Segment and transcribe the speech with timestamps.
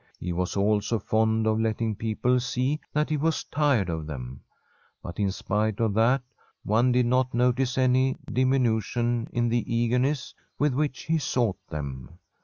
[0.19, 4.41] He was also fond of letting people see that he was tired of them;
[5.03, 6.23] but in spite of that,
[6.63, 12.17] one did not no tice any diminution in the eagerness with which he sought them.